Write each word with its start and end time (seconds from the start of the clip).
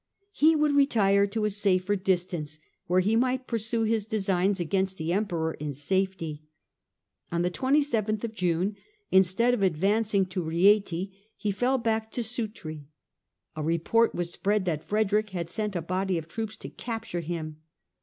He 0.31 0.55
would 0.55 0.71
retire 0.71 1.27
to 1.27 1.45
a 1.45 1.51
safer 1.51 1.95
distance 1.95 2.57
where 2.87 3.01
he 3.01 3.15
might 3.15 3.45
pursue 3.45 3.83
his 3.83 4.07
designs 4.07 4.59
against 4.59 4.97
the 4.97 5.13
Emperor 5.13 5.53
in 5.53 5.73
safety. 5.73 6.41
On 7.31 7.43
the 7.43 7.51
2yth 7.51 8.23
of 8.23 8.33
June, 8.33 8.77
instead 9.11 9.53
of 9.53 9.61
advancing 9.61 10.25
to 10.25 10.41
Rieti, 10.41 11.11
he 11.37 11.51
fell 11.51 11.77
back 11.77 12.11
to 12.13 12.23
Sutri. 12.23 12.87
A 13.55 13.61
report 13.61 14.15
was 14.15 14.31
spread 14.33 14.65
that 14.65 14.83
Frederick 14.83 15.29
had 15.37 15.51
sent 15.51 15.75
a 15.75 15.83
body 15.83 16.17
of 16.17 16.27
troops 16.27 16.57
to 16.57 16.69
capture 16.69 17.21
him. 17.21 17.57